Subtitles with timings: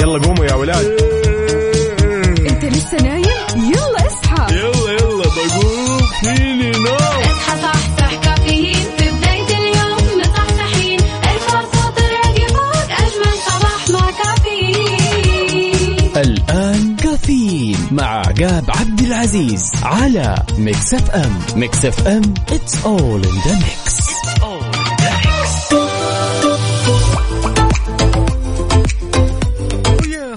[0.00, 0.86] يلا قوموا يا ولاد.
[2.50, 3.24] انت لسه نايم؟
[3.56, 4.54] يلا اصحى.
[4.54, 6.00] يلا يلا بقوم.
[6.22, 6.96] فيني نوم.
[6.96, 8.74] اصحى صحصح كافيين.
[8.98, 16.10] في بداية اليوم مصحصحين ارفع صوت الراديو فوق أجمل صباح مع كافيين.
[16.16, 21.38] الآن كافيين مع عقاب عبد العزيز على Mix FM.
[21.56, 23.99] Mix FM it's all in the mix.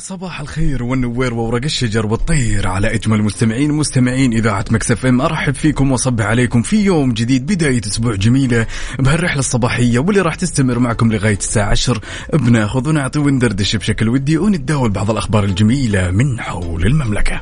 [0.03, 5.91] صباح الخير والنوير وورق الشجر والطير على إجمل مستمعين مستمعين إذاعة Mix FM أرحب فيكم
[5.91, 8.67] وأصبح عليكم في يوم جديد بداية أسبوع جميله
[8.99, 12.01] بهالرحلة الصباحية واللي راح تستمر معكم لغاية الساعة 10
[12.33, 17.41] بناخذ ونعطي وندردش بشكل ودي ونتداول بعض الأخبار الجميلة من حول المملكة.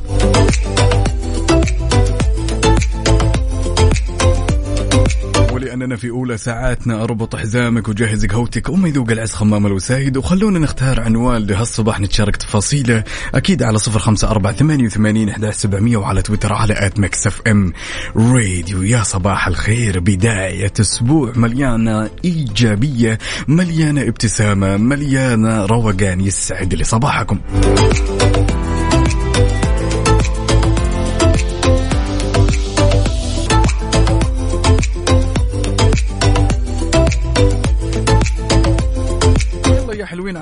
[5.72, 11.02] ولأننا في أولى ساعاتنا أربط حزامك وجهز قهوتك وما يذوق العز خمام الوسايد وخلونا نختار
[11.02, 13.04] عنوان لهالصباح نتشارك تفاصيله.
[13.36, 17.74] أكيد على صفر خمسة أربعة ثمانية وثمانين أحداش سبعمية وعلى تويتر على آت مكسف أم
[18.16, 18.84] راديو.
[18.84, 27.40] يا صباح الخير بداية أسبوع مليانة إيجابية مليانة ابتسامة مليانة روقان يسعد لي صباحكم.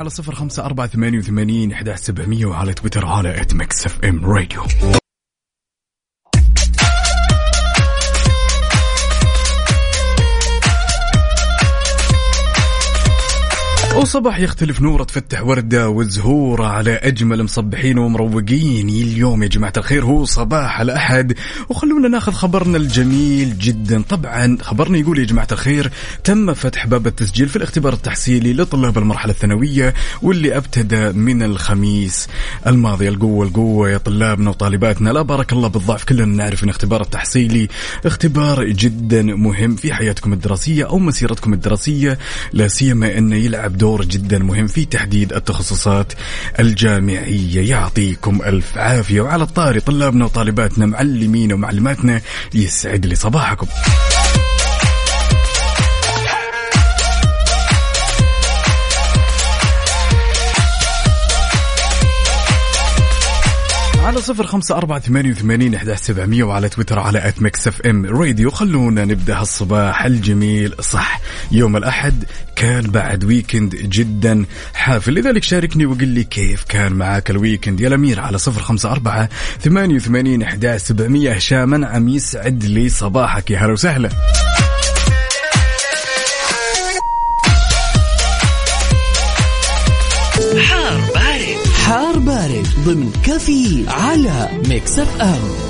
[0.09, 1.73] صفر خمسة أربعة ثمانية وثمانين
[2.45, 4.98] وعلى تويتر على at Mix FM Radio.
[14.09, 18.89] وصباح يختلف نورة تفتح وردة وزهورة على أجمل مصبحين ومروقين.
[18.89, 21.33] اليوم يا جماعة الخير هو صباح الأحد.
[21.69, 24.02] وخلونا ناخذ خبرنا الجميل جدا.
[24.02, 25.91] طبعا خبرنا يقول يا جماعة الخير
[26.23, 32.27] تم فتح باب التسجيل في الاختبار التحصيلي لطلاب المرحلة الثانوية واللي أبتدى من الخميس.
[32.67, 35.09] الماضي القوة القوة يا طلابنا وطالباتنا.
[35.09, 37.67] لا بارك الله بالضعف كلنا نعرف إن اختبار التحصيلي
[38.05, 42.17] اختبار جدا مهم في حياتكم الدراسية أو مسيرتكم الدراسية.
[42.53, 46.14] لا سيما إنه يلعب دور جدا مهم في تحديد التخصصات
[46.60, 47.70] الجامعية.
[47.70, 49.21] يعطيكم ألف عافية.
[49.21, 52.21] وعلى الطاري طلابنا وطالباتنا معلمين ومعلماتنا
[52.54, 53.67] يسعد لي صباحكم.
[64.09, 68.52] على صفر خمسة أربعة ثمانية وثمانين إحدى سبعمية وعلى تويتر على at Mix FM Radio
[68.52, 70.73] خلونا نبدأ هالصباح الجميل.
[70.80, 71.21] صح
[71.52, 72.23] يوم الأحد
[72.55, 75.14] كان بعد weekend جدا حافل.
[75.14, 79.30] لذلك شاركني وقل لي كيف كان معاك ال weekend يا الأمير على صفر خمسة أربعة
[79.61, 81.31] ثمانية وثمانين إحدى سبعمية.
[81.31, 84.09] هشام عم يسعد لي صباحك يا هلا وسهلا.
[92.85, 95.68] ضمن كافيين على Mix FM.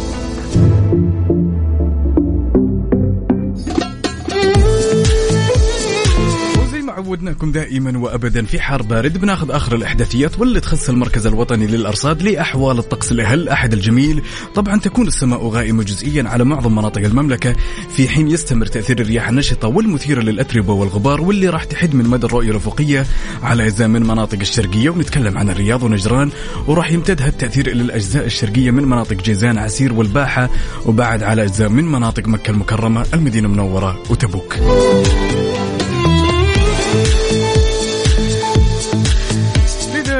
[7.09, 9.17] عودناكم دائما وابدا في حار بارد.
[9.17, 14.21] بناخذ آخر الأحداثيات واللي تخص المركز الوطني للأرصاد لأحوال الطقس لهالاحد الجميل
[14.55, 17.55] طبعا تكون السماء غائمة جزئيا على معظم مناطق المملكة.
[17.95, 22.51] في حين يستمر تأثير الرياح النشطة والمثيرة للأتربة والغبار واللي راح تحد من مدى الرؤية
[22.51, 23.05] الأفقية
[23.43, 24.89] على أجزاء من مناطق الشرقية.
[24.89, 26.29] ونتكلم عن الرياض ونجران
[26.67, 30.49] وراح يمتد هالتاثير إلى الأجزاء الشرقية من مناطق جيزان عسير والباحة
[30.85, 34.55] وبعد على أجزاء من مناطق مكة المكرمة المدينة المنورة وتبوك.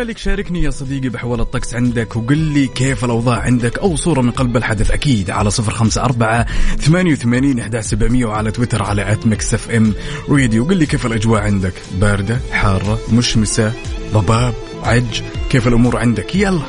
[0.09, 4.31] لذلك شاركني يا صديقي بحوال الطقس عندك وقل لي كيف الأوضاع عندك أو صورة من
[4.31, 6.45] قلب الحدث أكيد على صفر خمسة أربعة
[6.77, 9.93] ثمانية وثمانين إحدى سبعمية وعلى تويتر على at Mix FM
[10.29, 13.73] Radio قل لي كيف الأجواء عندك؟ باردة حارة مشمسة
[14.13, 14.53] ضباب
[14.83, 16.61] عج كيف الأمور عندك؟ يلا.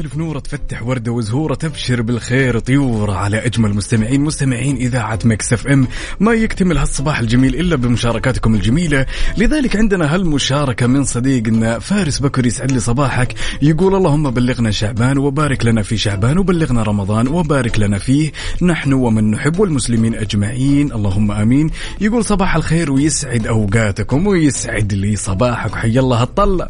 [0.00, 4.20] يختلف نورة تفتح وردة وزهورة تبشر بالخير طيوره على أجمل مستمعين.
[4.20, 5.86] مستمعين إذاعة Mix FM.
[6.20, 9.06] ما يكتمل هالصباح الجميل إلا بمشاركاتكم الجميلة.
[9.38, 13.34] لذلك عندنا هالمشاركة من صديقنا فارس بكر يسعد لي صباحك.
[13.62, 18.32] يقول اللهم بلغنا شعبان وبارك لنا في شعبان وبلغنا رمضان وبارك لنا فيه.
[18.62, 20.92] نحن ومن نحب والمسلمين أجمعين.
[20.92, 21.70] اللهم آمين.
[22.00, 25.74] يقول صباح الخير ويسعد أوقاتكم ويسعد لي صباحك.
[25.74, 26.66] حي الله هالطله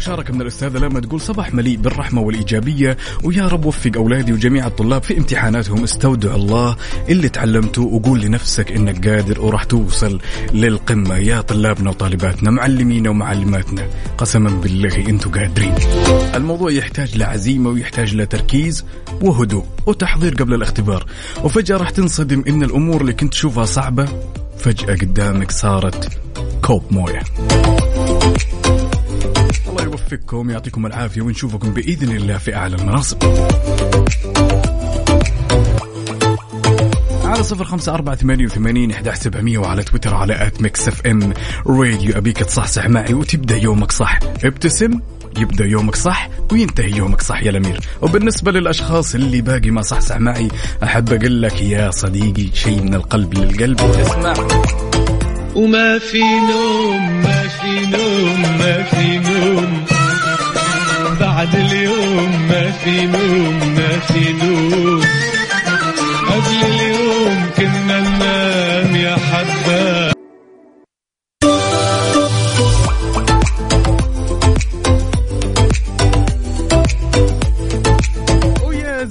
[0.00, 5.02] المشاركة من الأستاذة لما تقول صباح مليء بالرحمة والإيجابية ويا رب وفق أولادي وجميع الطلاب
[5.02, 5.82] في امتحاناتهم.
[5.82, 6.76] استودع الله
[7.08, 10.20] اللي تعلمته وقول لنفسك إنك قادر وراح توصل
[10.52, 11.16] للقمة.
[11.16, 13.82] يا طلابنا وطالباتنا معلمينا ومعلماتنا
[14.18, 15.74] قسما بالله أنتم قادرين.
[16.34, 18.84] الموضوع يحتاج لعزيمة ويحتاج لتركيز
[19.22, 21.06] وهدوء وتحضير قبل الاختبار.
[21.44, 24.08] وفجأة راح تنصدم إن الأمور اللي كنت تشوفها صعبة
[24.58, 26.08] فجأة قدامك صارت
[26.62, 27.22] كوب موية.
[30.12, 33.16] يوفقكم يعطيكم العافية ونشوفكم بإذن الله في أعلى المناصب.
[37.24, 41.32] على صفر خمسة أربعة ثمانية وثمانين إحدى سبعمية وعلى تويتر على at Mix FM.
[41.66, 44.18] Radio أبيك تصحصح معي وتبدأ يومك صح.
[44.44, 45.00] ابتسم
[45.38, 47.80] يبدأ يومك صح وينتهي يومك صح يا الأمير.
[48.02, 50.48] وبالنسبة للأشخاص اللي باقي ما صحصح معي
[50.82, 53.80] أحب أقول لك يا صديقي شيء من القلب للقلب.
[53.80, 54.34] اسمع.
[55.54, 59.99] وما في نوم ما في نوم ما في نوم.
[62.86, 65.19] اليوم ما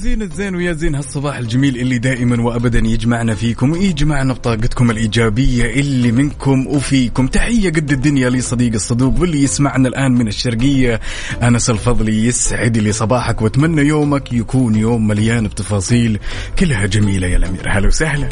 [0.10, 6.12] زين الزين ويا زين هالصباح الجميل اللي دائما وابدا يجمعنا فيكم ويجمعنا بطاقتكم الإيجابية اللي
[6.12, 7.28] منكم وفيكم.
[7.28, 11.00] تحية قد الدنيا لي صديق الصدوق واللي يسمعنا الآن من الشرقية
[11.44, 16.20] أنس الفضلي يسعد لي صباحك وأتمنى يومك يكون يوم مليان بتفاصيل
[16.60, 17.64] كلها جميلة يا الأمير.
[17.68, 18.30] هلا وسهلا.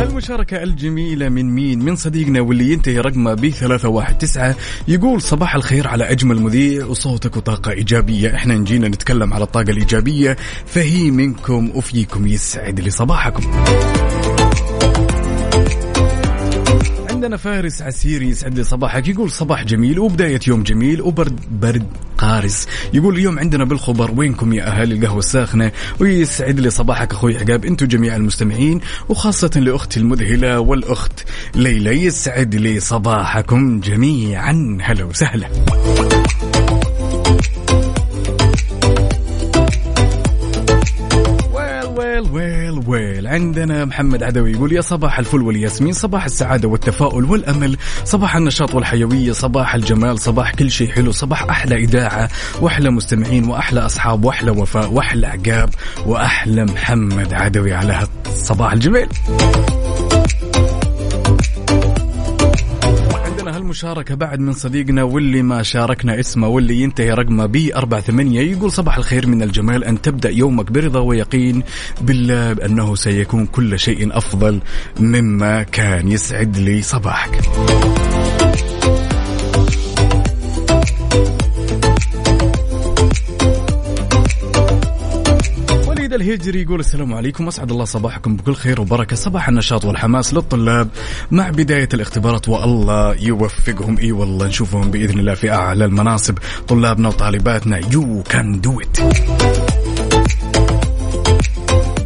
[0.00, 4.54] المشاركة الجميلة من مين؟ من صديقنا واللي ينتهي رقمه ب 319
[4.88, 10.36] يقول صباح الخير على أجمل مذيع وصوتك وطاقة إيجابية، إحنا نجينا نتكلم على الطاقة الإيجابية
[10.66, 13.50] فهي منكم وفيكم يسعد لي صباحكم.
[17.16, 19.08] عندنا فارس عسيري يسعد لي صباحك.
[19.08, 21.86] يقول صباح جميل وبداية يوم جميل وبرد برد
[22.18, 22.68] قارس.
[22.94, 27.64] يقول اليوم عندنا بالخبر وينكم يا أهالي القهوة الساخنة؟ ويسعد لي صباحك أخوي عقاب.
[27.64, 31.24] أنتم جميع المستمعين وخاصة لأختي المذهلة والأخت
[31.54, 34.78] ليلى يسعد لي صباحكم جميعا.
[34.82, 35.48] هلا وسهلا.
[43.36, 49.32] عندنا محمد عدوي يقول يا صباح الفل والياسمين صباح السعادة والتفاؤل والأمل صباح النشاط والحيوية
[49.32, 52.28] صباح الجمال صباح كل شيء حلو صباح أحلى إذاعة
[52.60, 55.70] وأحلى مستمعين وأحلى أصحاب وأحلى وفاء وأحلى عقاب
[56.06, 59.08] وأحلى محمد عدوي على هالصباح الجميل.
[63.56, 68.96] هالمشاركة بعد من صديقنا واللي ما شاركنا اسمه واللي ينتهي رقمه ب 48 يقول صباح
[68.96, 71.62] الخير من الجمال أن تبدأ يومك برضا ويقين
[72.00, 74.60] بالله بأنه سيكون كل شيء أفضل
[75.00, 76.08] مما كان.
[76.08, 77.40] يسعد لي صباحك.
[86.16, 89.16] الهجري يقول السلام عليكم أسعد الله صباحكم بكل خير وبركة.
[89.16, 90.88] صباح النشاط والحماس للطلاب
[91.30, 93.98] مع بداية الاختبارات والله يوفقهم.
[93.98, 96.38] إي والله نشوفهم بإذن الله في أعلى المناصب.
[96.68, 99.00] طلابنا وطالباتنا you can do it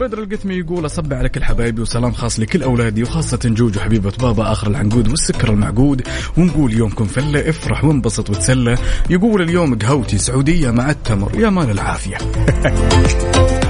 [0.01, 4.53] بدر القثمي يقول اصب على كل حبايبي وسلام خاص لكل أولادي وخاصة جوجو حبيبه بابا
[4.53, 6.03] آخر العنقود والسكر المعقود.
[6.37, 8.75] ونقول يومكم فلة افرح وانبسط وتسلى.
[9.11, 11.33] يقول اليوم قهوتي سعودية مع التمر.
[11.41, 12.19] يا مال العافية.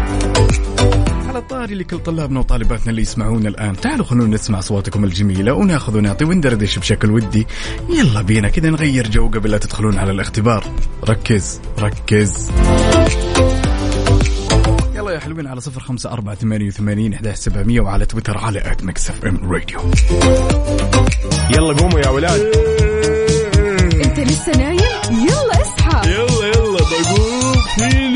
[1.40, 3.76] على الطاري لكل طلابنا وطالباتنا اللي يسمعونا الآن.
[3.76, 7.46] تعالوا خلونا نسمع أصواتكم الجميلة وناخذ ونعطي وندردش بشكل ودي.
[7.88, 10.64] يلا بينا كذا نغير جو قبل لا تدخلون على الاختبار.
[11.08, 12.50] ركز ركز.
[14.94, 18.84] يلا يا حلوين على صفر خمسة أربعة ثمانية وثمانين إحدى سبعمية وعلى تويتر على at
[18.84, 19.80] Mix FM Radio
[21.50, 22.40] يلا قوموا يا ولاد.
[24.04, 24.78] انت لسه نايم؟
[25.10, 26.10] يلا اصحى.
[26.10, 28.09] يلا يلا بقوم فيني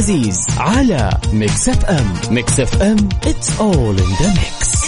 [0.00, 4.80] العزيز على Mix FM Mix FM it's all in the mix.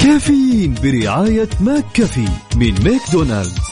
[0.00, 3.65] كافيين برعاية McCafé من ماكدونالدز.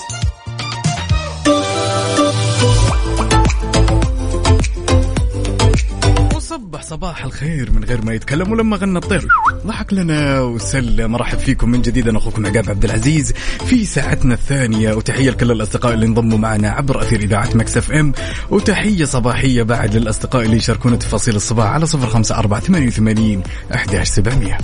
[6.94, 9.28] صباح الخير من غير ما يتكلم ولما غنى الطير.
[9.66, 11.12] ضحك لنا وسلم.
[11.12, 12.08] مرحب فيكم من جديد.
[12.08, 13.32] أنا أخوكم عقاب عبد العزيز.
[13.66, 18.12] في ساعتنا الثانية وتحية لكل الأصدقاء اللي انضموا معنا عبر أثير إذاعة Mix FM.
[18.50, 23.42] وتحية صباحية بعد للأصدقاء اللي يشاركونا تفاصيل الصباح على صفر خمسة أربعة ثمانية وثمانين
[23.74, 24.58] احداش سبعمئه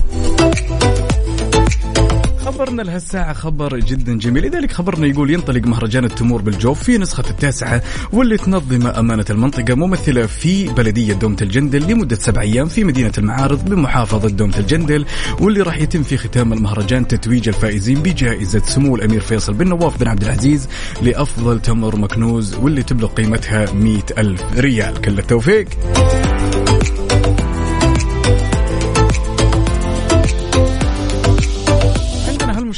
[2.51, 4.47] خبرنا لهالساعة خبر جدا جميل.
[4.47, 10.27] لذلك خبرنا يقول ينطلق مهرجان التمور بالجوف في نسخة التاسعة واللي تنظمه أمانة المنطقة ممثلة
[10.27, 15.05] في بلدية دومة الجندل لمدة سبع أيام في مدينة المعارض بمحافظة دومة الجندل
[15.41, 20.09] واللي راح يتم في ختام المهرجان تتويج الفائزين بجائزة سمو الأمير فيصل بن نواف بن
[20.09, 20.69] عبد العزيز
[21.03, 25.01] لأفضل تمر مكنوز واللي تبلغ قيمتها مئة ألف ريال.
[25.01, 25.69] كل التوفيق.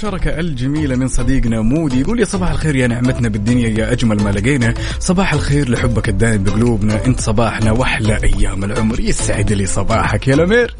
[0.04, 4.22] عندنا هالمشاركة الجميلة من صديقنا مودي يقول يا صباح الخير يا نعمتنا بالدنيا يا أجمل
[4.22, 4.74] ما لقينا.
[4.98, 7.06] صباح الخير لحبك الدائم بقلوبنا.
[7.06, 9.00] أنت صباحنا وأحلى أيام العمر.
[9.00, 10.76] يسعد لي صباحك يا الأمير.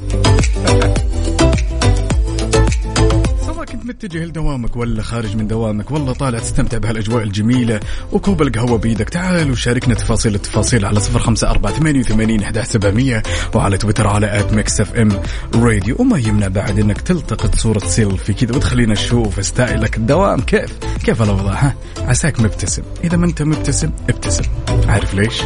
[3.82, 7.80] كنت متجه لدوامك ولا خارج من دوامك؟ والله طالع تستمتع بهالأجواء الجميلة
[8.12, 13.22] وكوب القهوة بيدك تعال وشاركنا تفاصيل التفاصيل على صفر خمسة أربعة ثمانية وثمانين أحد سبعمية
[13.54, 15.20] وعلى تويتر على at Mix FM
[15.54, 20.40] Radio وما يمنع بعد إنك تلتقط صورة سيلفي كذا وتخلينا نشوف style ك الدوام.
[20.40, 22.82] كيف؟ كيف الأوضاع؟ ها؟ عساك مبتسم.
[23.04, 24.44] إذا ما أنت مبتسم ابتسم.
[24.88, 25.42] عارف ليش؟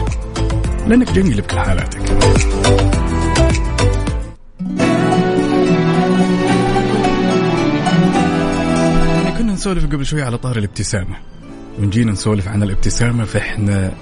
[0.86, 3.05] لأنك جميل بكل حالاتك.
[9.66, 11.16] نسولف قبل شوي على طار الابتسامة.
[11.78, 13.92] ونجينا نسولف عن الابتسامة فإحنا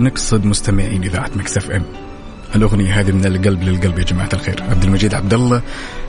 [0.00, 1.82] نقصد مستمعين إذاعة Mix FM.
[2.54, 4.62] الأغنية هذه من القلب للقلب يا جماعة الخير.
[4.62, 5.62] عبد المجيد عبد الله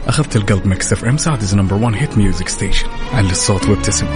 [0.07, 4.07] أخذت القلب Mix FM Saudi's number 1 hit music station علي الصوت وابتسم.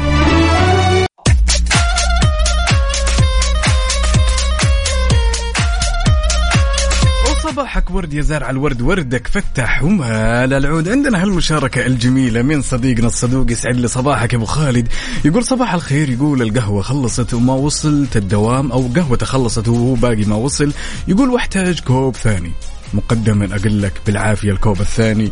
[7.51, 10.53] وصباحك ورد يا زارع الورد وردك فتح ومال.
[10.53, 14.87] العود عندنا هالمشاركة الجميلة من صديقنا الصدوق يسعد لي صباحك يا أبو خالد.
[15.25, 20.35] يقول صباح الخير يقول القهوة خلصت وما وصلت الدوام أو قهوته خلصت وهو باقي ما
[20.35, 20.73] وصل.
[21.07, 22.51] يقول واحتاج كوب ثاني.
[22.93, 25.31] مقدما أقول لك بالعافية الكوب الثاني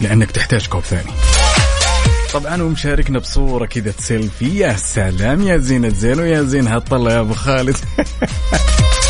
[0.00, 1.10] لأنك تحتاج كوب ثاني.
[2.32, 4.58] طبعا ومشاركنا بصورة كذا سيلفي.
[4.58, 7.76] يا سلام يا زين الزين ويا زين هالطلة يا أبو خالد.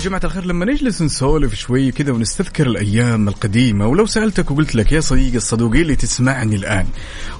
[0.00, 5.00] جماعة الخير لما نجلس نسولف شوي كذا ونستذكر الأيام القديمة ولو سألتك وقلت لك يا
[5.00, 6.86] صديقي الصدوقي اللي تسمعني الآن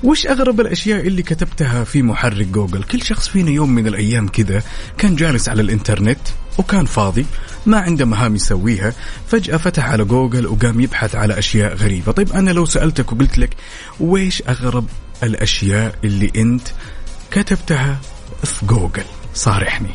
[0.03, 4.63] وش أغرب الأشياء اللي كتبتها في محرك جوجل؟ كل شخص فينا يوم من الأيام كذا
[4.99, 6.19] كان جالس على الإنترنت
[6.59, 7.27] وكان فاضي
[7.67, 8.93] ما عنده مهام يسويها
[9.29, 12.13] فجأة فتح على جوجل وقام يبحث على أشياء غريبة.
[12.13, 13.57] طيب أنا لو سألتك وقلت لك
[14.01, 14.87] ويش أغرب
[15.23, 16.69] الأشياء اللي أنت
[17.31, 18.01] كتبتها
[18.45, 19.95] في جوجل؟ صارحني.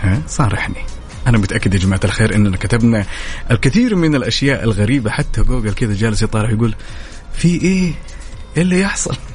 [0.00, 0.97] ها؟ صارحني.
[1.28, 3.06] أنا متأكد يا جماعة الخير إننا كتبنا
[3.50, 6.74] الكثير من الأشياء الغريبة حتى جوجل كذا جالس يطالع يقول
[7.34, 7.92] في إيه؟
[8.56, 9.16] إيه اللي يحصل؟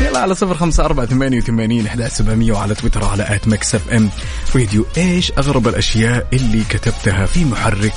[0.00, 4.10] يلا على صفر خمسة أربعة ثمانية وثمانين أحد سبعمية وعلى تويتر على at Mix FM
[4.56, 7.94] Radio إيش أغرب الأشياء اللي كتبتها في محرك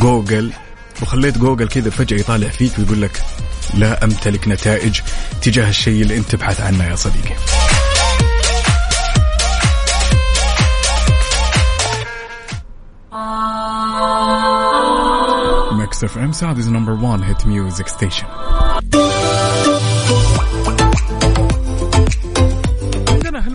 [0.00, 0.52] جوجل
[1.02, 3.22] وخليت جوجل كذا فجأة يطالع فيك ويقول لك
[3.74, 5.00] لا أمتلك نتائج
[5.42, 7.34] تجاه الشيء اللي أنت تبحث عنه يا صديقي
[16.02, 17.46] Mix FM Saudi's number 1 hit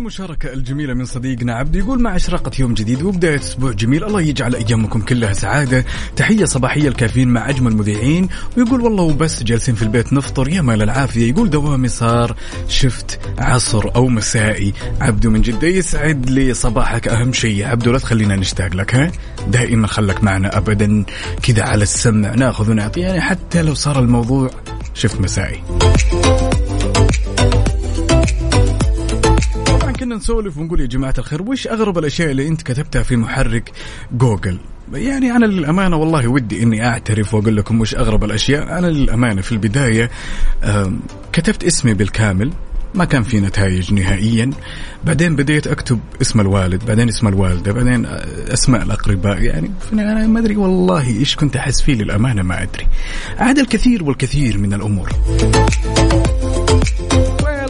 [0.08, 4.56] هالمشاركة الجميلة من صديقنا عبد يقول مع إشراقة يوم جديد وبداية أسبوع جميل الله يجعل
[4.56, 5.86] أيامكم كلها سعادة.
[6.16, 10.82] تحية صباحية الكافيين مع أجمل مذيعين ويقول والله وبس جالسين في البيت نفطر يا مال
[10.82, 11.30] العافية.
[11.30, 12.36] يقول دوامي صار
[12.68, 14.74] shift عصر أو مسائي.
[15.02, 17.66] عبدو من جدة يسعد لي صباحك أهم شيء.
[17.66, 19.12] عبدو لا تخلينا نشتاق لك ها؟
[19.48, 21.06] دائما خلك معنا أبدا.
[21.44, 24.50] كذا على السمع ناخذ ونعطي يعني حتى لو صار الموضوع
[24.94, 25.64] شفت مسائي.
[30.08, 33.72] كنا نسولف ونقول يا جماعة الخير وش أغرب الأشياء اللي أنت كتبتها في محرك
[34.12, 34.60] جوجل؟
[34.94, 38.78] يعني أنا للأمانة والله ودي إني أعترف وأقول لكم وش أغرب الأشياء.
[38.78, 40.12] أنا للأمانة في البداية
[40.64, 41.00] آم،
[41.34, 42.54] كتبت اسمي بالكامل
[42.96, 44.52] ما كان في نتائج نهائيا.
[45.06, 48.06] بعدين بديت أكتب اسم الوالد بعدين اسم الوالدة بعدين
[48.54, 49.42] أسماء الأقرباء.
[49.42, 52.88] يعني أنا ما أدري والله إيش كنت أحس فيه للأمانة ما أدري.
[53.38, 55.10] عاد الكثير والكثير من الأمور.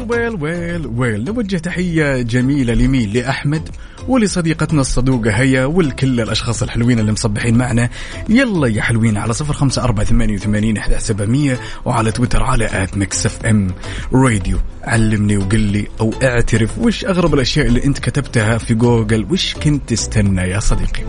[0.09, 1.23] well well well.
[1.23, 3.69] نوجه تحية جميلة لمين لأحمد
[4.07, 7.89] ولصديقتنا الصدوقة هيا ولكل الأشخاص الحلوين اللي مصبحين معنا.
[8.29, 12.97] يلا يا حلوين على صفر خمسة أربعة ثمانية وثمانين أحد سبعمية وعلى تويتر على at
[12.97, 13.67] Mix FM
[14.13, 14.57] راديو.
[14.83, 19.89] علمني وقل لي أو اعترف وش أغرب الأشياء اللي أنت كتبتها في جوجل؟ وش كنت
[19.89, 21.03] تستنى يا صديقي؟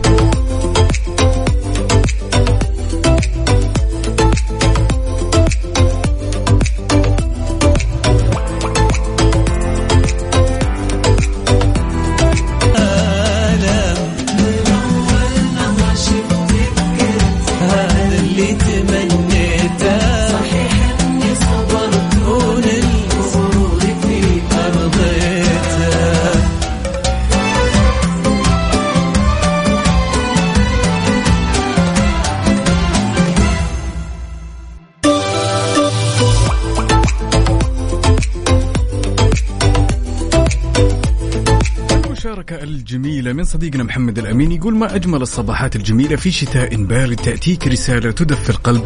[43.49, 48.83] صديقنا محمد الأمين يقول ما أجمل الصباحات الجميلة في شتاء بارد تأتيك رسالة تدفي القلب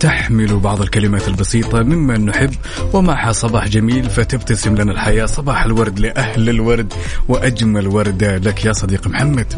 [0.00, 2.54] تحمل بعض الكلمات البسيطة مما نحب.
[2.92, 6.92] ومعها صباح جميل فتبتسم لنا الحياة صباح الورد لأهل الورد
[7.28, 9.54] وأجمل وردة لك يا صديق محمد.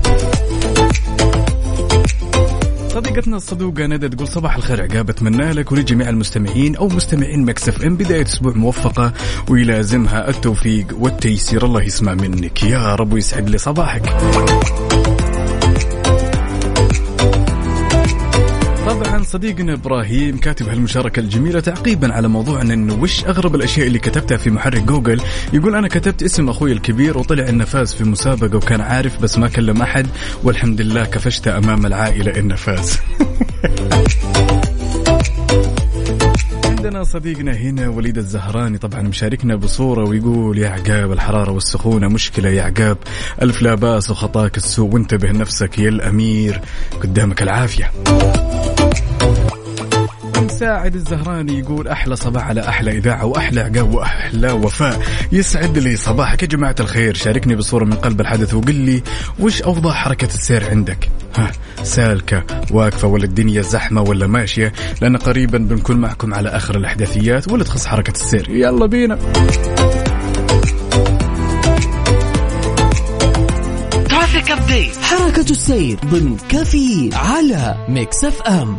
[3.01, 7.97] صديقتنا الصدوقة ندى تقول صباح الخير عقاب أتمنى لك ولجميع المستمعين أو مستمعين مكسف إم
[7.97, 9.13] بداية أسبوع موفقة
[9.49, 11.65] ويلازمها التوفيق والتيسير.
[11.65, 12.63] الله يسمع منك.
[12.63, 14.03] يا رب ويسعد لي صباحك.
[19.31, 24.51] صديقنا إبراهيم كاتب هالمشاركة الجميلة تعقيبا على موضوعنا انه وش أغرب الأشياء اللي كتبتها في
[24.51, 25.21] محرك جوجل.
[25.53, 29.49] يقول أنا كتبت اسم أخوي الكبير وطلع إنه فاز في مسابقة وكان عارف بس ما
[29.49, 30.07] كلم أحد
[30.45, 32.99] والحمد لله كفشت أمام العائلة إنه فاز.
[36.65, 42.63] عندنا صديقنا هنا وليد الزهراني طبعا مشاركنا بصورة ويقول يا عقاب الحرارة والسخونة مشكلة يا
[42.63, 42.99] عقاب.
[43.43, 46.61] ألف لا باس وخطاك السوء وانتبه لنفسك يا الأمير
[47.03, 47.93] قدامك العافية.
[50.37, 55.01] مساعد الزهراني يقول أحلى صباح على أحلى إذاعة وأحلى عقاب وأحلى وفاء.
[55.33, 57.15] يسعد لي صباحك يا جماعة الخير.
[57.15, 59.03] شاركني بصورة من قلب الحدث وقل لي
[59.39, 61.51] وش أوضاع حركة السير عندك؟ ها
[61.83, 64.73] سالكة واقفة ولا الدنيا زحمة ولا ماشية؟
[65.03, 68.51] لأن قريبا بنكون معكم على آخر الأحداثيات ولا تخص حركة السير.
[68.51, 69.19] يلا بينا.
[74.41, 78.79] traffic update حركة السير ضمن كفي على Mix FM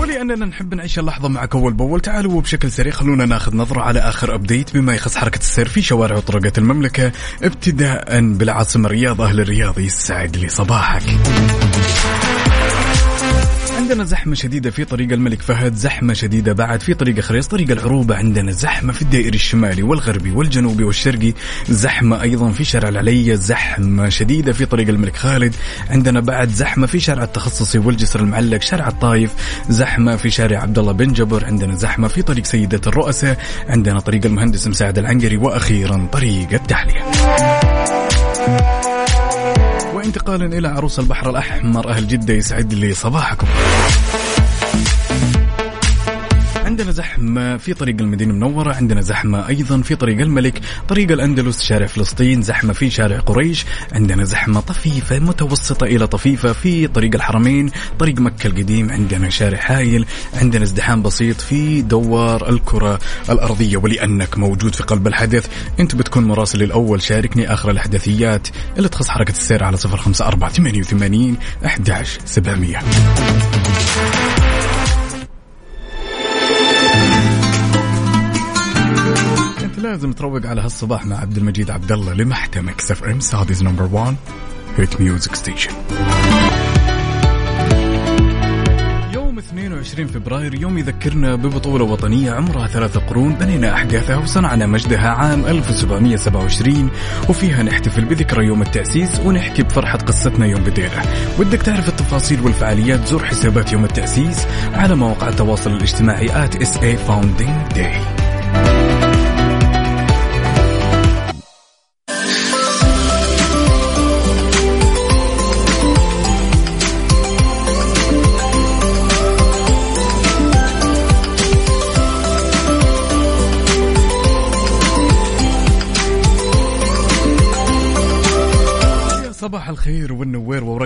[0.00, 2.00] ولاننا نحب نعيش اللحظة معك أول بأول.
[2.00, 6.16] تعالوا بشكل سريع خلونا ناخذ نظرة على آخر update بما يخص حركة السير في شوارع
[6.16, 11.02] وطرقات المملكة ابتداء بالعاصمة الرياض أهل الرياض يسعد لي صباحك.
[13.82, 18.16] عندنا زحمة شديدة في طريق الملك فهد زحمة شديدة بعد في طريق خريص طريق العروبة
[18.16, 21.32] عندنا زحمة في الدائري الشمالي والغربي والجنوبي والشرقي
[21.68, 25.54] زحمة أيضا في شارع العلية زحمة شديدة في طريق الملك خالد
[25.90, 29.30] عندنا بعد زحمة في شارع التخصصي والجسر المعلق شارع الطايف
[29.68, 34.26] زحمة في شارع عبد الله بن جبر عندنا زحمة في طريق سيدة الرؤساء عندنا طريق
[34.26, 37.02] المهندس مساعد العنقري وأخيرا طريق التحلية.
[40.02, 41.88] وانتقالا إلى عروس البحر الأحمر.
[41.88, 43.46] أهل جدة يسعد لي صباحكم.
[46.72, 51.86] عندنا زحمة في طريق المدينة المنورة عندنا زحمة أيضا في طريق الملك طريق الأندلس شارع
[51.86, 58.20] فلسطين زحمة في شارع قريش عندنا زحمة طفيفة متوسطة إلى طفيفة في طريق الحرمين طريق
[58.20, 62.98] مكة القديم عندنا شارع حايل عندنا ازدحام بسيط في دوار الكرة
[63.30, 65.46] الأرضية ولأنك موجود في قلب الحدث.
[65.80, 68.48] أنت بتكون مراسل الأول شاركني آخر الأحداثيات.
[68.76, 72.78] اللي تخص حركة السير على 054 88 11 700
[79.92, 84.16] لازم تروق على هالصباح مع عبد المجيد عبد الله لمحتك Mix FM Saudi's number 1
[84.76, 85.70] hit music station.
[89.14, 95.46] يوم 22 فبراير يوم يذكرنا ببطولة وطنية عمرها ثلاثة قرون بنينا أحداثها وصنعنا مجدها عام
[95.46, 96.90] 1727
[97.28, 101.02] وفيها نحتفل بذكرى يوم التأسيس ونحكي بفرحة قصتنا يوم بدينا
[101.38, 108.21] ودك تعرف التفاصيل والفعاليات زور حسابات يوم التأسيس على مواقع التواصل الاجتماعي SA Founding Day.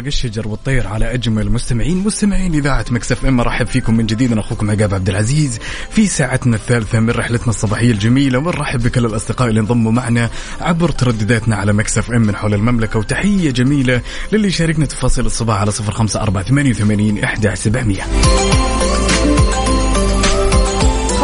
[0.06, 4.32] ورق الشجر والطير على أجمل مستمعين مستمعين إذاعة Mix FM رحب فيكم من جديد.
[4.32, 5.58] أنا أخوكم عقاب عبد العزيز.
[5.90, 11.56] في ساعتنا الثالثة من رحلتنا الصباحية الجميلة ونرحب بكل الأصدقاء اللي انضموا معنا عبر تردداتنا
[11.56, 12.98] على Mix FM من حول المملكة.
[12.98, 14.00] وتحية جميلة
[14.32, 18.65] للي شاركنا تفاصيل الصباح على 05488 11700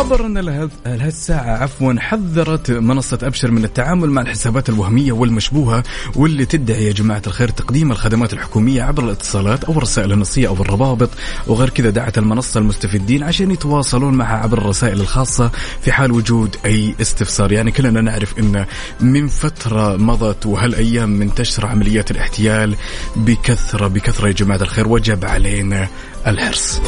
[0.02, 5.82] خبر لهذ- لهالساعة عفوا حذرت منصة أبشر من التعامل مع الحسابات الوهمية والمشبوهة
[6.16, 11.10] واللي تدعي يا جماعة الخير تقديم الخدمات الحكومية عبر الاتصالات أو الرسائل النصية أو الروابط
[11.46, 15.50] وغير كذا دعت المنصة المستفيدين عشان يتواصلون معها عبر الرسائل الخاصة
[15.82, 17.52] في حال وجود أي استفسار.
[17.52, 18.64] يعني كلنا نعرف إن
[19.00, 22.74] من فترة مضت وهالأيام منتشرة عمليات الاحتيال
[23.16, 24.88] بكثرة بكثرة يا جماعة الخير.
[24.88, 25.88] وجب علينا
[26.26, 26.80] الحرص.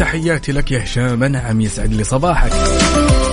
[0.00, 2.52] تحياتي لك يا هشام نعم يسعد لي صباحك.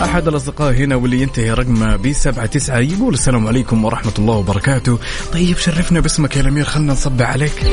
[0.02, 5.00] أحد الأصدقاء هنا واللي ينتهي رقمه بسبعة تسعة يقول السلام عليكم ورحمة الله وبركاته.
[5.34, 7.64] طيب شرفنا باسمك يا الأمير خلنا نصب عليك.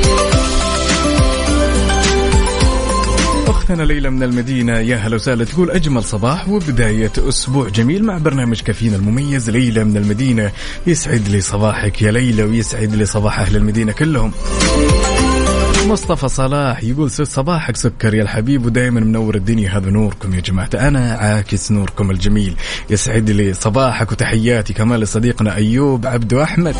[3.47, 8.61] أختنا ليلى من المدينة يا هلا وسهلا تقول أجمل صباح وبداية أسبوع جميل مع برنامج
[8.61, 9.49] كافينا المميز.
[9.49, 10.51] ليلى من المدينة
[10.87, 14.31] يسعد لي صباحك يا ليلى ويسعد لي صباح أهل المدينة كلهم.
[15.85, 19.77] مصطفى صلاح يقول صباحك سكر يا الحبيب ودائما منور الدنيا.
[19.77, 20.69] هذا نوركم يا جماعة.
[20.73, 22.55] أنا عاكس نوركم الجميل.
[22.89, 24.73] يسعد لي صباحك وتحياتي.
[24.73, 26.75] كمان لصديقنا أيوب عبدو أحمد.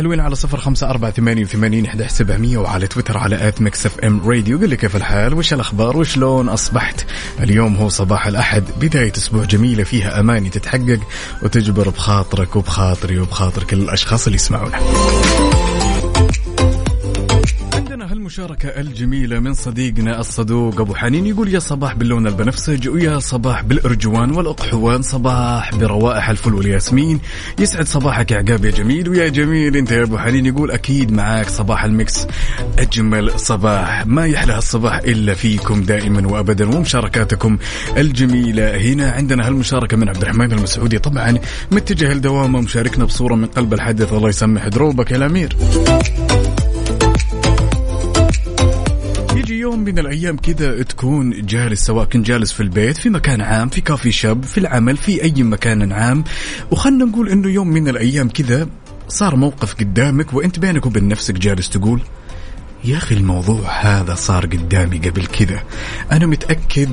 [0.00, 4.28] حلوين على صفر خمسة أربعة ثمانية وثمانين إحدى سبعمية وعلى تويتر على at Mix FM
[4.28, 4.58] Radio.
[4.58, 7.06] قل لي كيف الحال؟ وش الأخبار؟ وشلون أصبحت؟
[7.40, 11.00] اليوم هو صباح الأحد بداية أسبوع جميلة فيها أماني تتحقق
[11.42, 14.78] وتجبر بخاطرك وبخاطري وبخاطر كل الأشخاص اللي يسمعونا.
[18.20, 24.30] هالمشاركة الجميلة من صديقنا الصدوق أبو حنين يقول يا صباح باللون البنفسج ويا صباح بالأرجوان
[24.30, 25.02] والأقحوان.
[25.02, 27.20] صباح بروائح الفل والياسمين.
[27.58, 29.76] يسعد صباحك يا عقاب يا جميل ويا جميل.
[29.76, 32.26] أنت يا أبو حنين يقول أكيد معاك صباح المكس
[32.78, 34.06] أجمل صباح.
[34.06, 36.76] ما يحلى الصباح إلا فيكم دائما وأبدا.
[36.76, 37.58] ومشاركاتكم
[37.96, 40.98] الجميلة هنا عندنا هالمشاركة من عبد الرحمن المسعودي.
[40.98, 41.38] طبعا
[41.72, 45.56] متجه لدوامة مشاركنا بصورة من قلب الحدث الله يسمح دروبك يا الأمير.
[49.70, 53.80] يوم من الأيام كذا تكون جالس سواء كنت جالس في البيت في مكان عام في
[53.80, 56.24] كافي شاب في العمل في أي مكان عام.
[56.70, 58.68] وخلنا نقول إنه يوم من الأيام كذا
[59.08, 62.00] صار موقف قدامك وأنت بينك وبين نفسك جالس تقول
[62.84, 65.62] يا أخي الموضوع هذا صار قدامي قبل كذا
[66.12, 66.90] أنا متأكد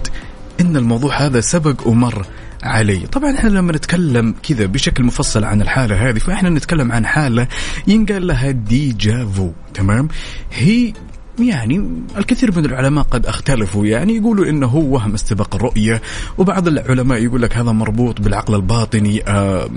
[0.61, 2.25] إن الموضوع هذا سبق ومر
[2.63, 2.99] علي.
[2.99, 7.47] طبعا إحنا لما نتكلم كذا بشكل مفصل عن الحالة هذه فإحنا نتكلم عن حالة
[7.87, 10.07] ينقال لها ديجافو تمام؟
[10.53, 10.93] هي
[11.39, 16.02] يعني الكثير من العلماء قد اختلفوا يعني يقولوا إنه هو وهم استباق الرؤية
[16.38, 19.67] وبعض العلماء يقول لك هذا مربوط بالعقل الباطني آه،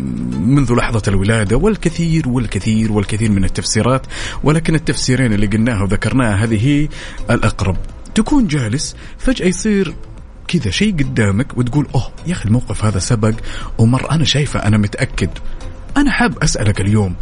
[0.41, 4.07] منذ لحظة الولادة والكثير والكثير والكثير من التفسيرات
[4.43, 6.89] ولكن التفسيرين اللي قلناها وذكرناها هذه
[7.31, 7.77] الأقرب.
[8.15, 9.95] تكون جالس فجأة يصير
[10.49, 13.35] كذا شيء قدامك وتقول أوه يا أخي الموقف هذا سبق
[13.79, 15.31] ومر أنا شايفه أنا متأكد.
[15.97, 17.15] أنا حاب أسألك اليوم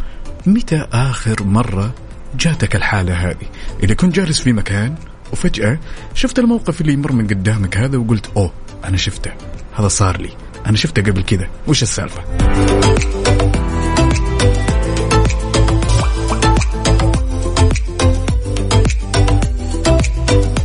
[0.45, 1.93] متى آخر مرة
[2.35, 3.47] جاتك الحالة هذه.
[3.83, 4.95] إذا كنت جالس في مكان
[5.33, 5.79] وفجأة
[6.13, 8.53] شفت الموقف اللي يمر من قدامك هذا وقلت أوه
[8.85, 9.31] أنا شفته.
[9.73, 10.29] هذا صار لي.
[10.65, 12.23] أنا شفته قبل كذا وش السالفة؟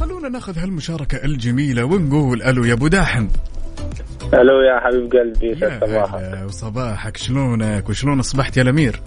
[0.00, 3.29] خلونا ناخذ هالمشاركة الجميلة ونقول ألو يا أبو داحم.
[4.35, 7.16] ألو يا حبيب قلبي يا هلا وصباحك.
[7.16, 9.00] شلونك؟ وشلون أصبحت يا الأمير؟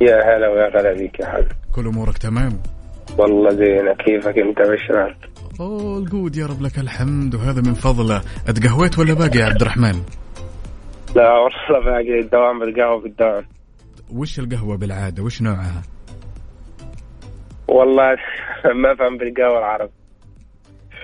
[0.00, 1.54] يا هلا ويا غلا بيك يا حبيبي.
[1.74, 2.52] كل أمورك تمام؟
[3.18, 5.16] والله زينة كيفك أنت بشرك
[5.60, 8.22] اول جود يا رب لك الحمد وهذا من فضله.
[8.48, 9.94] أتقهويت ولا باقي يا عبد الرحمن؟
[11.16, 12.20] لا والله باقي.
[12.20, 13.44] الدوام بالقهوة بالدوام.
[14.14, 15.82] وش القهوة بالعادة؟ وش نوعها؟
[17.68, 18.16] والله
[18.82, 19.90] ما فهم بالقهوة العرب.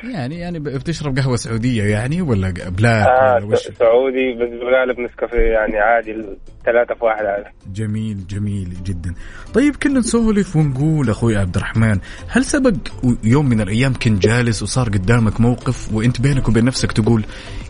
[0.04, 5.38] يعني يعني بتشرب قهوة سعودية يعني ولا black آه ولا وش؟ سعودي بس بالغالب نسكافيه
[5.38, 9.14] يعني عادي الثلاثة في واحد هذا جميل جميل جدا.
[9.54, 12.74] طيب كنا نسولف ونقول أخوي عبد الرحمن هل سبق
[13.24, 17.24] يوم من الأيام كنت جالس وصار قدامك موقف وأنت بينك وبين نفسك تقول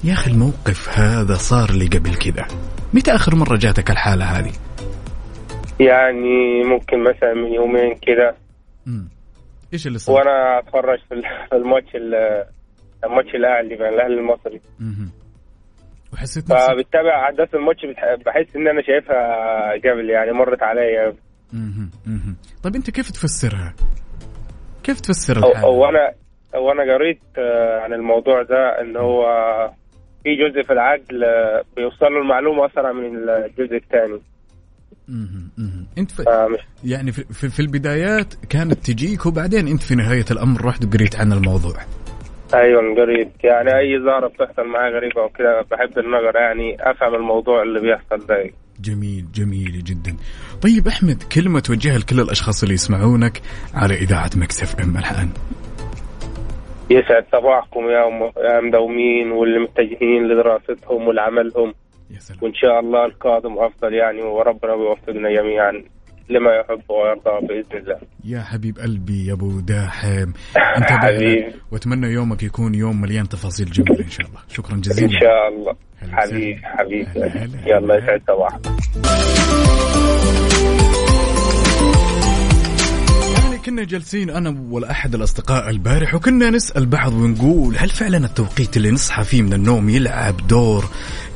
[0.04, 2.46] يا أخي الموقف هذا صار لي قبل كذا
[2.94, 4.52] متى آخر مرة جاتك الحالة هذه؟
[5.80, 8.34] يعني ممكن مثلا من يومين كذا.
[9.72, 12.44] إيش اللي صار وأنا أتفرج في ال- في الماتش ال-
[13.04, 15.10] الماتش الأهلي بين الأهلي المصري مهم.
[16.12, 17.80] وحسيت نفسك فبتابع أحداث الماتش
[18.26, 21.12] بحس إن أنا شايفها قبل يعني مرت علي
[21.52, 21.90] مهم.
[22.06, 22.36] مهم.
[22.62, 23.74] طيب أنت كيف تفسرها؟
[24.84, 26.12] كيف تفسر أو, الحالة؟ أو أنا
[26.54, 29.22] أو أنا قريت آه، عن الموضوع ده إن هو
[30.24, 34.20] في جزء في العقل آه، بيوصل له المعلومة أسرع من الجزء الثاني.
[35.98, 36.22] انت ف...
[36.22, 41.16] فمش يعني في, في, في البدايات كانت تجيك وبعدين انت في نهاية الأمر رحت وقريت
[41.16, 41.76] عن الموضوع.
[42.54, 47.80] أيوه قريت يعني أي ظاهره بتحصل معي غريبه وكذا بحب النظر يعني أفهم الموضوع اللي
[47.80, 50.16] بيحصل ده جميل جميل جدا.
[50.62, 53.40] طيب أحمد كلمة توجهها لكل الأشخاص اللي يسمعونك
[53.74, 55.30] على إذاعة مكسف إم الآن.
[56.90, 61.74] يسعد صباحكم يا م- يا مدومين واللي متجهين لدراستهم ولعملهم
[62.10, 62.38] يا سلام.
[62.42, 65.72] وإن شاء الله القادم أفضل يعني وربنا بيوفقنا جميعا
[66.28, 70.32] لما يحب ويرضى بإذن الله يا حبيب قلبي يا أبو داحم
[70.78, 71.54] انتبه حبيبي.
[71.72, 74.40] وأتمنى يومك يكون يوم مليان تفاصيل جميلة إن شاء الله.
[74.48, 75.14] شكرا جزيلا.
[75.14, 75.74] إن شاء الله
[76.12, 76.60] حبيبي.
[76.64, 77.70] حبيبي.
[77.70, 77.96] يلا.
[77.96, 78.60] يسعد صباحك
[83.66, 89.24] كنا جالسين أنا والأحد الأصدقاء البارح وكنا نسأل بعض ونقول هل فعلا التوقيت اللي نصحى
[89.24, 90.84] فيه من النوم يلعب دور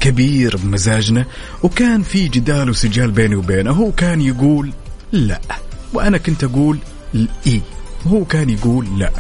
[0.01, 1.25] كبير بمزاجنا
[1.63, 3.71] وكان في جدال وسجال بيني وبينه.
[3.71, 4.73] هو كان يقول
[5.13, 5.41] لا.
[5.93, 6.79] وأنا كنت أقول
[7.47, 7.61] إي.
[8.07, 9.11] وهو كان يقول لا.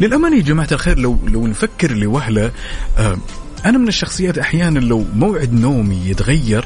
[0.00, 2.52] للأمانة يا جماعة الخير لو لو نفكر لوهلة
[2.98, 3.18] آه
[3.64, 6.64] أنا من الشخصيات أحيانا لو موعد نومي يتغير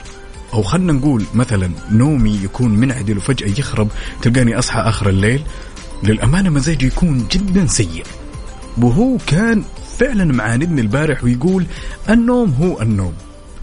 [0.54, 3.88] أو خلنا نقول مثلا نومي يكون منعدل وفجأة يخرب
[4.22, 5.42] تلقاني أصحى آخر الليل.
[6.02, 8.04] للأمانة مزاجي يكون جدا سيء.
[8.78, 9.64] وهو كان
[9.98, 11.66] فعلا معاندني البارح ويقول
[12.11, 13.12] النوم هو النوم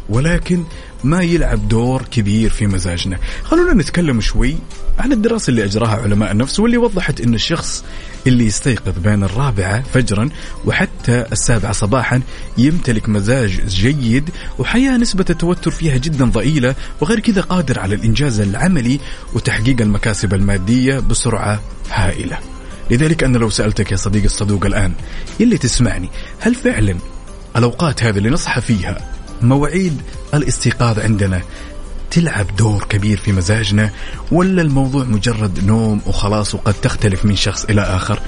[0.09, 0.63] ولكن
[1.03, 3.17] ما يلعب دور كبير في مزاجنا.
[3.43, 4.55] خلونا نتكلم شوي
[4.99, 7.83] عن الدراسة اللي أجراها علماء النفس واللي وضحت أن الشخص
[8.27, 10.29] اللي يستيقظ بين الرابعة فجرا
[10.65, 12.21] وحتى السابعة صباحا
[12.57, 14.29] يمتلك مزاج جيد
[14.59, 18.99] وحياة نسبة التوتر فيها جدا ضئيلة وغير كذا قادر على الإنجاز العملي
[19.33, 22.37] وتحقيق المكاسب المادية بسرعة هائلة.
[22.91, 24.93] لذلك أنا لو سألتك يا صديقي الصدوق الآن
[25.39, 26.95] يلي تسمعني هل فعلا
[27.55, 28.97] الأوقات هذه اللي نصحى فيها
[29.41, 30.01] مواعيد
[30.33, 31.41] الاستيقاظ عندنا.
[32.11, 33.89] تلعب دور كبير في مزاجنا
[34.31, 38.19] ولا الموضوع مجرد نوم وخلاص وقد تختلف من شخص إلى آخر؟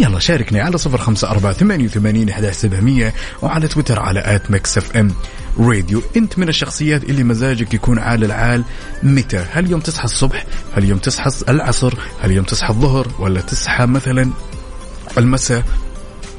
[0.00, 5.14] يلا شاركني على صفر خمسة أربعة ثمانية وثمانين سبعمية وعلى تويتر على at Mix FM
[5.58, 6.02] Radio.
[6.16, 8.64] أنت من الشخصيات اللي مزاجك يكون عال العال
[9.02, 10.46] متى؟ هل يوم تصحى الصبح؟
[10.76, 14.30] هل يوم تصحى العصر؟ هل يوم تصحى الظهر؟ ولا تصحى مثلا
[15.18, 15.64] المساء؟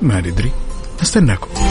[0.01, 0.51] ما ندري.
[1.01, 1.70] أستناكم.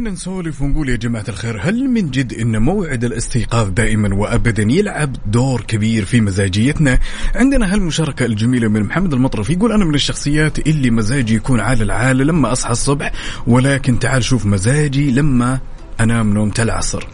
[0.00, 5.16] كنا نسولف ونقول يا جماعة الخير هل من جد أن موعد الاستيقاظ دائما وأبدا يلعب
[5.26, 6.98] دور كبير في مزاجيتنا؟
[7.34, 12.16] عندنا هالمشاركة الجميلة من محمد المطرف يقول أنا من الشخصيات اللي مزاجي يكون عال العال
[12.16, 13.12] لما أصحى الصبح
[13.46, 15.60] ولكن تعال شوف مزاجي لما
[16.00, 17.06] أنام نومة العصر.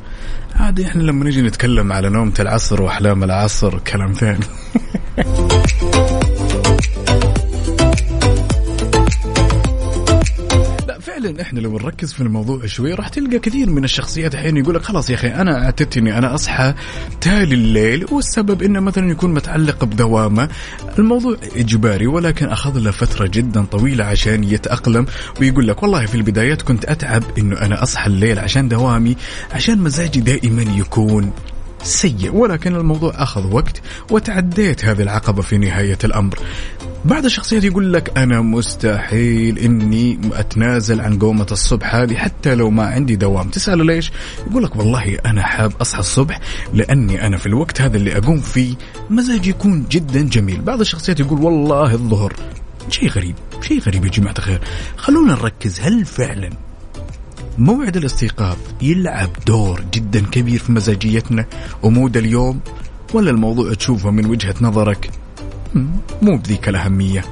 [0.55, 4.47] عادي إحنا لما نجي نتكلم على نومة العصر وأحلام العصر كلام ثاني.
[11.27, 14.83] فعلا إحنا لو نركز في الموضوع شوي راح تلقى كثير من الشخصيات أحيانا يقول لك
[14.83, 16.75] خلاص يا أخي أنا اعتدت اني أنا أصحى
[17.21, 20.49] تالي الليل والسبب إنه مثلا يكون متعلق بدوامة.
[20.99, 25.07] الموضوع إجباري ولكن أخذ له فترة جدا طويلة عشان يتأقلم
[25.41, 29.17] ويقول لك والله في البدايات كنت أتعب إنه أنا أصحى الليل عشان دوامي
[29.53, 31.33] عشان مزاجي دائما يكون.
[31.83, 36.39] سيء ولكن الموضوع أخذ وقت وتعديت هذه العقبة في نهاية الأمر.
[37.05, 42.87] بعض الشخصيات يقول لك أنا مستحيل إني أتنازل عن قومة الصبح هذه حتى لو ما
[42.87, 43.49] عندي دوام.
[43.49, 44.13] تسأله ليش؟
[44.51, 46.41] يقول لك والله أنا حاب أصحى الصبح
[46.75, 48.75] لأني أنا في الوقت هذا اللي أقوم فيه
[49.11, 50.61] مزاجي يكون جدا جميل.
[50.61, 52.33] بعض الشخصيات يقول والله الظهر
[52.91, 54.61] شيء غريب شيء غريب يا جماعة الخير.
[54.97, 56.51] خلونا نركز هل فعلا
[57.59, 61.47] موعد الاستيقاظ يلعب دور جدا كبير في مزاجيتنا
[61.83, 62.61] و mood اليوم
[63.15, 65.11] ولا الموضوع تشوفه من وجهة نظرك؟
[66.23, 67.25] مو بذيك الأهمية.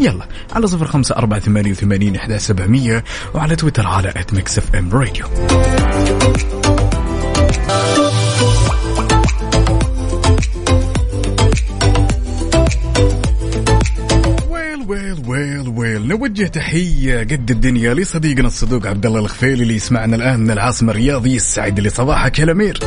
[0.00, 3.04] يلا على صفر خمسة أربعة ثمانية وثمانين إحدى سبعمية
[3.34, 4.08] وعلى تويتر على
[4.58, 5.26] FM Radio
[14.88, 16.08] Well well well.
[16.08, 21.36] نوجه تحية قد الدنيا لصديقنا الصدوق عبد الله الخفيلي اللي يسمعنا الآن من العاصمة الرياض
[21.36, 22.80] يسعد لي صباحك يا الأمير.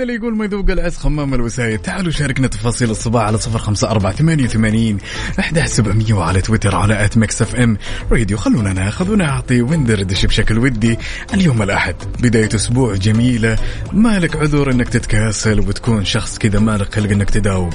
[0.00, 1.78] وين اللي يقول ما يذوق العز خمام الوسايد.
[1.78, 4.98] تعالوا شاركنا تفاصيل الصباح على صفر خمسة أربعة ثمانية وثمانين
[5.38, 7.78] أحد سبعمية وعلى تويتر على at Mix FM
[8.10, 10.98] Radio خلونا ناخذ ونعطي وندردش بشكل ودي.
[11.34, 11.94] اليوم الأحد.
[12.20, 13.58] بداية أسبوع جميلة.
[13.92, 17.70] مالك عذر أنك تتكاسل وتكون شخص كذا مالك خلق أنك تداوم.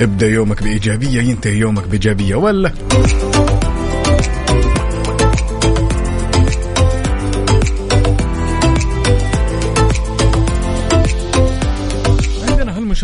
[0.00, 2.72] ابدأ يومك بإيجابية ينتهي يومك بإيجابية ولا؟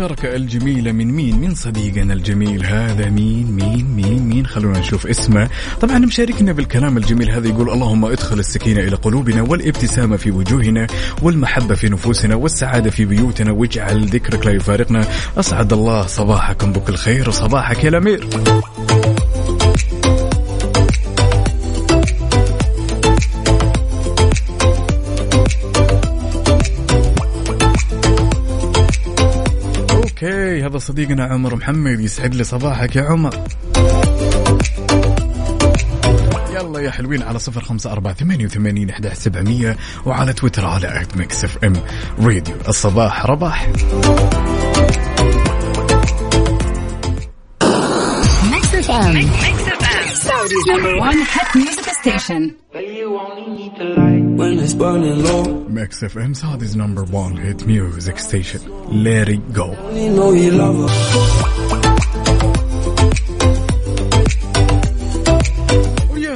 [0.03, 5.07] عندنا هالمشاركة الجميلة من مين؟ من صديقنا الجميل هذا مين مين مين مين؟ خلونا نشوف
[5.07, 5.49] اسمه.
[5.81, 10.87] طبعا مشاركنا بالكلام الجميل هذا يقول اللهم ادخل السكينة إلى قلوبنا والابتسامة في وجوهنا
[11.21, 15.07] والمحبة في نفوسنا والسعادة في بيوتنا واجعل ذكرك لا يفارقنا.
[15.37, 18.27] أسعد الله صباحكم بكل خير وصباحك يا الأمير.
[30.73, 33.35] هذا صديقنا عمر محمد يسعد لي صباحك يا عمر
[36.53, 41.17] يلا يا حلوين على صفر خمسة أربعة ثمانية وثمانين أحد سبعمية وعلى تويتر على at
[41.17, 41.73] Mix FM
[42.19, 43.69] Radio الصباح رباح
[48.51, 49.15] Mix FM.
[50.25, 52.41] Saudi's number one hit music station.
[54.43, 55.47] When it's burning low.
[55.69, 58.59] Mix FM Saudi's number 1 hit music station
[58.91, 59.39] let it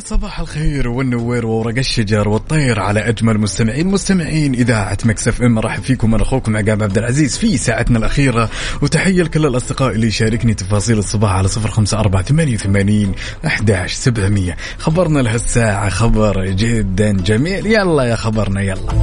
[0.08, 3.88] صباح الخير والنوير وورق الشجر والطير على أجمل مستمعين.
[3.88, 8.50] مستمعين إذاعة Mix FM مرحب فيكم أنا أخوكم عقاب عبد العزيز في ساعتنا الأخيرة.
[8.82, 13.12] وتحية لكل الأصدقاء اللي يشاركني تفاصيل الصباح على صفر خمسة أربعة ثمانية وثمانين
[13.46, 17.66] احداش سبعمئه خبرنا لهالساعة خبر جدا جميل.
[17.66, 19.02] يلا يا خبرنا يلا.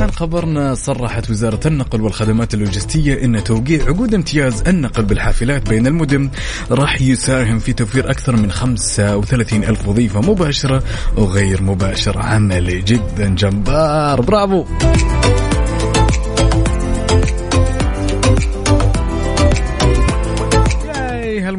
[0.00, 6.30] طبعا خبرنا صرحت وزارة النقل والخدمات اللوجستية أن توقيع عقود امتياز النقل بالحافلات بين المدن
[6.70, 10.82] راح يساهم في توفير أكثر من 35 ألف وظيفة مباشرة
[11.16, 14.20] وغير مباشرة عملي جدا جبار.
[14.20, 14.64] برافو.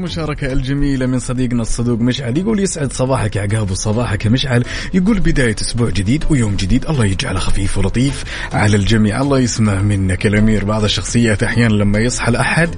[0.01, 2.37] ياي هالمشاركة الجميلة من صديقنا الصدوق مشعل.
[2.37, 4.63] يقول يسعد صباحك يا عقاب وصباحك يا مشعل.
[4.93, 6.85] يقول بداية أسبوع جديد ويوم جديد.
[6.85, 9.21] الله يجعله خفيف ولطيف على الجميع.
[9.21, 10.65] الله يسمع منك الأمير.
[10.65, 12.69] بعض الشخصيات أحيانا لما يصحى الأحد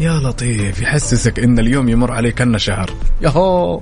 [0.00, 2.90] يا لطيف يحسسك إن اليوم يمر عليك كأنه شهر.
[3.22, 3.80] يهو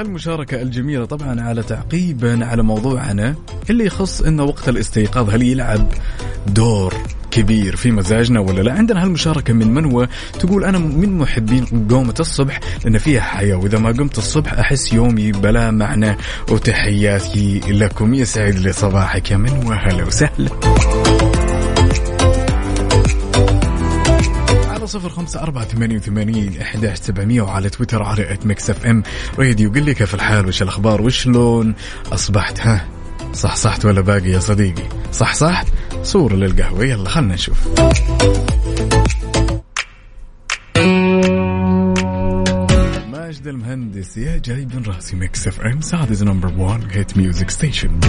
[0.00, 3.34] هالمشاركة الجميلة طبعا على تعقيبا على موضوعنا
[3.70, 5.88] اللي يخص انه وقت الاستيقاظ هل يلعب
[6.46, 6.94] دور
[7.30, 10.08] كبير في مزاجنا ولا لا؟ عندنا هالمشاركة من منوى
[10.40, 15.32] تقول أنا من محبين قومة الصبح لأن فيها حياة وإذا ما قمت الصبح أحس يومي
[15.32, 16.16] بلا معنى
[16.50, 18.14] وتحياتي لكم.
[18.14, 20.71] يسعد لي صباحك يا منوى هلا وسهلا.
[24.92, 29.02] صفر خمسة أربعة ثمانية وثمانين إحداش سبعمية وعلى تويتر على at Mix FM
[29.38, 31.74] Radio قل لي كيف الحال وش الأخبار؟ وشلون؟
[32.12, 32.88] أصبحت ها؟
[33.32, 35.66] صحصحت ولا باقي يا صديقي؟ صحصحت
[36.02, 36.84] صورة للقهوة.
[36.84, 37.68] يلا خلنا نشوف.
[43.12, 48.00] ماجد المهندس يا جايب من راسي Mix FM Saudi's number 1 hit music station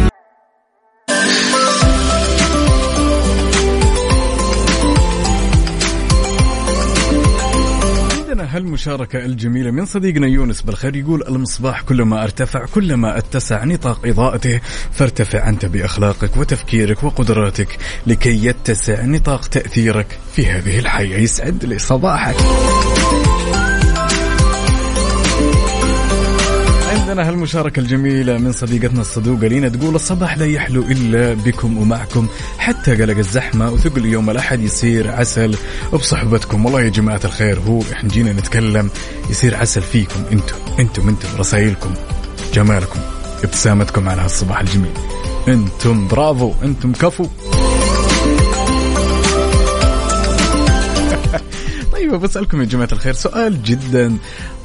[8.54, 14.60] هالمشاركة الجميلة من صديقنا يونس بالخير يقول المصباح كلما ارتفع كلما اتسع نطاق إضاءته
[14.92, 21.18] فارتفع أنت بأخلاقك وتفكيرك وقدراتك لكي يتسع نطاق تأثيرك في هذه الحياة.
[21.18, 22.36] يسعد لي صباحك.
[27.14, 32.28] عندنا هالمشاركة الجميلة من صديقتنا الصدوقة لينا تقول الصباح لا يحلو إلا بكم ومعكم.
[32.58, 35.56] حتى قلق الزحمة وثقل يوم الأحد يصير عسل
[35.94, 38.90] بصحبتكم والله يا جماعة الخير هو إحنا جينا نتكلم
[39.30, 41.94] يصير عسل فيكم أنتم أنتم أنتم رسائلكم
[42.54, 43.00] جمالكم
[43.44, 44.94] ابتسامتكم على هالصباح الجميل.
[45.48, 47.24] أنتم برافو أنتم كفو.
[51.94, 54.18] طيب بسألكم يا جماعة الخير سؤال جدا.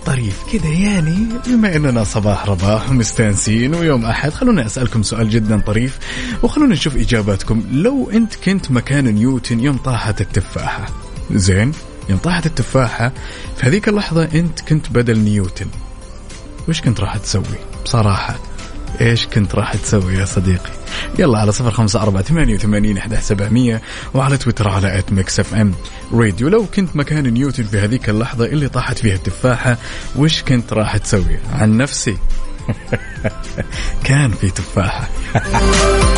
[0.09, 1.27] طريف كذا يعني.
[1.47, 5.99] بما إننا صباح رباح ومستانسين ويوم أحد خلونا أسألكم سؤال جدا طريف
[6.43, 7.65] وخلونا نشوف إجاباتكم.
[7.73, 10.87] لو أنت كنت مكان نيوتن يوم طاحت التفاحة
[11.31, 11.73] زين؟
[12.09, 13.13] يوم طاحت التفاحة
[13.57, 15.67] في هذيك اللحظة أنت كنت بدل نيوتن
[16.69, 17.43] وش كنت راح تسوي؟
[17.85, 18.39] بصراحة
[19.01, 20.71] إيش كنت راح تسوي يا صديقي؟
[21.19, 23.83] يلا على صفر خمسة أربعة ثمانية وثمانين أحد سبعمية
[24.15, 25.75] وعلى تويتر على at Mix FM
[26.13, 29.77] راديو لو كنت مكان نيوتن في هذيك اللحظة اللي طاحت فيها التفاحة
[30.17, 32.17] وش كنت راح تسوي؟ عن نفسي.
[34.05, 35.09] كان في تفاحة.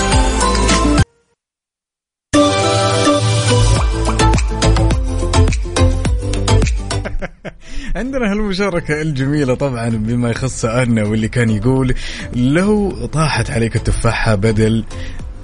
[8.00, 11.94] عندنا هالمشاركة الجميلة طبعا بما يخص سؤالنا واللي كان يقول
[12.34, 14.84] لو طاحت عليك التفاحة بدل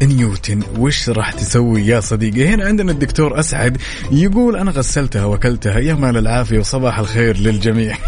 [0.02, 3.78] نيوتن وش راح تسوي يا صديقي؟ هنا عندنا الدكتور أسعد
[4.12, 7.96] يقول أنا غسلتها وكلتها يا مال العافية وصباح الخير للجميع.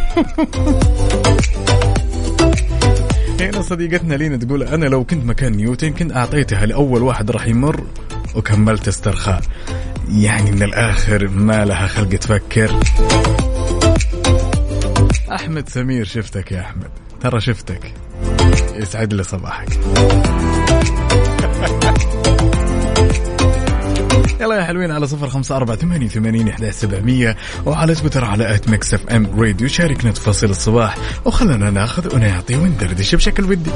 [3.41, 7.85] هنا صديقتنا لينا تقول أنا لو كنت مكان نيوتن كنت أعطيتها لأول واحد راح يمر
[8.35, 9.41] وكملت استرخاء.
[10.11, 12.81] يعني من الآخر ما لها خلق تفكر.
[15.33, 16.91] أحمد سمير شفتك يا أحمد.
[17.21, 17.95] ترى شفتك.
[18.75, 19.69] يسعد لي صباحك.
[24.41, 28.69] يلا يا حلوين على صفر خمسة أربعة ثمانية ثمانين إحدى سبعمية وعلى تويتر على at
[28.69, 29.69] Mix FM Radio.
[29.69, 33.71] شاركنا تفاصيل الصباح وخلنا ناخذ ونعطي وندردش بشكل ودي.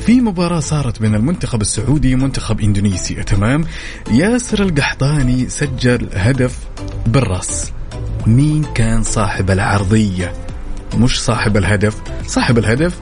[0.05, 3.65] في مباراة صارت بين المنتخب السعودي ومنتخب إندونيسيا تمام؟
[4.11, 6.59] ياسر القحطاني سجل هدف
[7.07, 7.71] بالرأس.
[8.27, 10.33] مين كان صاحب العرضية؟
[10.95, 11.95] مش صاحب الهدف.
[12.27, 12.99] صاحب الهدف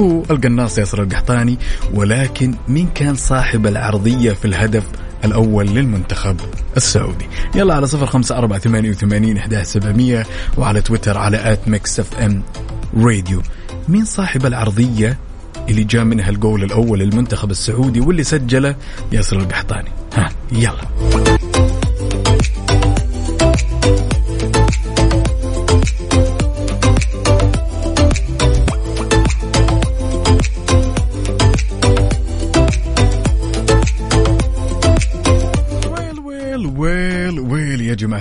[0.00, 1.58] هو القناص ياسر القحطاني
[1.94, 4.84] ولكن مين كان صاحب العرضية في الهدف
[5.24, 6.40] الأول للمنتخب
[6.76, 7.26] السعودي.
[7.54, 10.26] يلا على صفر خمسة أربعة ثمانية وثمانين إحدى سبعمية
[10.58, 12.42] وعلى تويتر على at Mix FM
[12.96, 13.42] Radio.
[13.88, 15.18] مين صاحب العرضية
[15.68, 18.76] اللي جاء منها الجول الأول للمنتخب السعودي واللي سجله
[19.12, 21.75] ياسر القحطاني؟ ها يلا.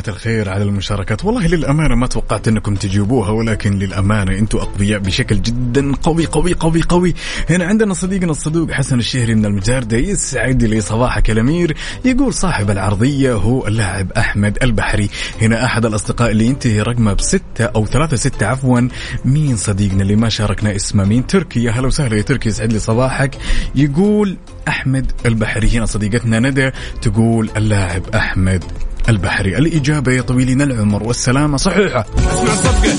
[0.07, 1.25] الخير على المشاركات.
[1.25, 6.81] والله للأمانة ما توقعت أنكم تجيبوها ولكن للأمانة أنتم أقوياء بشكل جدا قوي قوي قوي
[6.81, 7.13] قوي.
[7.49, 11.77] هنا عندنا صديقنا الصدوق حسن الشهري من المجاردة يسعد لي صباحك الأمير.
[12.05, 15.09] يقول صاحب العرضية هو اللاعب أحمد البحري.
[15.41, 18.89] هنا أحد الأصدقاء اللي ينتهي رقمه بستة أو ثلاثة ستة عفوا.
[19.25, 21.63] مين صديقنا اللي ما شاركنا اسمه؟ مين؟ تركي.
[21.63, 23.37] يا هلا وسهلا يا تركي يسعد لي صباحك.
[23.75, 24.37] يقول
[24.67, 25.77] أحمد البحري.
[25.77, 28.63] هنا صديقتنا ندى تقول اللاعب أحمد
[29.09, 29.57] البحري.
[29.57, 32.05] الإجابة يا طويلين العمر والسلامة صحيحة.
[32.17, 32.93] اسمع الصفقة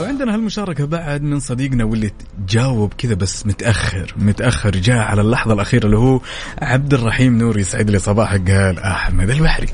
[0.00, 2.10] وعندنا هالمشاركة بعد من صديقنا واللي
[2.48, 4.14] جاوب كذا بس متأخر.
[4.16, 6.20] متأخر جاء على اللحظة الأخيرة اللي هو
[6.62, 9.68] عبد الرحيم نور يسعد لي صباحك قال أحمد البحري.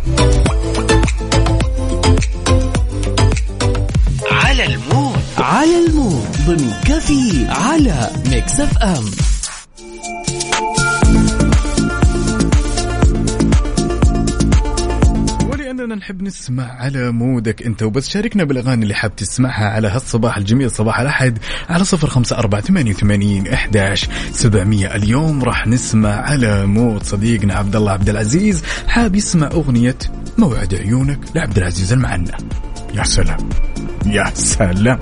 [5.45, 9.05] على ال mood ضمن كفي على Mix FM.
[15.51, 20.37] ولأننا نحب نسمع على mood ك أنت وبس شاركنا بالأغاني اللي حاب تسمعها على هالصباح
[20.37, 21.39] الجميل صباح الأحد
[21.69, 24.95] على صفر خمسة أربعة ثمانية وثمانين إحداش سبعمية.
[24.97, 29.99] اليوم راح نسمع على mood صديقنا عبد الله عبد العزيز حاب يسمع أغنية
[30.39, 32.33] موعد عيونك لعبد العزيز المعنى.
[32.95, 33.49] يا سلام.
[34.07, 34.99] يا سلام.